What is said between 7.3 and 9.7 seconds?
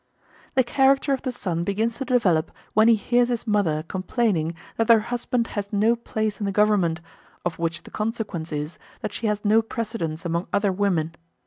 of which the consequence is that she has no